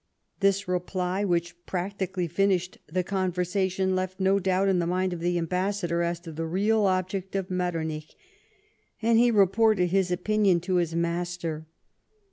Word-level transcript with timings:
This 0.39 0.67
reply, 0.67 1.23
Avhich 1.23 1.53
practically 1.67 2.25
finished 2.27 2.79
the 2.91 3.03
conversation, 3.03 3.95
left 3.95 4.19
no 4.19 4.39
doubt 4.39 4.67
in 4.67 4.79
the 4.79 4.87
mind 4.87 5.13
of 5.13 5.19
the 5.19 5.37
ambassador 5.37 6.01
as 6.01 6.19
to 6.21 6.31
the 6.31 6.47
real 6.47 6.87
object 6.87 7.35
of 7.35 7.51
Metternich, 7.51 8.15
and 9.03 9.19
he 9.19 9.29
reported 9.29 9.89
his 9.89 10.09
opinion 10.09 10.59
to 10.61 10.77
his 10.77 10.95
master. 10.95 11.67